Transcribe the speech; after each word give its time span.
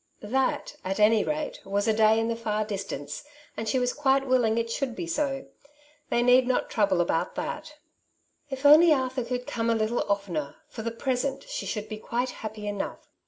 *' 0.17 0.19
That 0.21 0.77
at 0.83 0.99
any 0.99 1.23
rate 1.23 1.59
was 1.63 1.87
a 1.87 1.93
day 1.93 2.19
in 2.19 2.27
the 2.27 2.35
far 2.35 2.65
distance, 2.65 3.23
and 3.55 3.69
she 3.69 3.77
was 3.77 3.93
quite 3.93 4.25
willing 4.25 4.57
it 4.57 4.71
should 4.71 4.95
be 4.95 5.05
so. 5.05 5.45
They 6.09 6.23
need 6.23 6.47
not 6.47 6.71
trouble 6.71 7.01
about 7.01 7.35
that." 7.35 7.77
If 8.49 8.65
only 8.65 8.91
Arthur 8.91 9.23
could 9.23 9.45
come 9.45 9.69
a 9.69 9.75
little 9.75 9.99
oftener, 10.09 10.55
for 10.67 10.81
the 10.81 10.89
present 10.89 11.47
she 11.47 11.67
should 11.67 11.87
be 11.87 11.97
quite 11.99 12.31
happy 12.41 12.67
enough. 12.67 13.09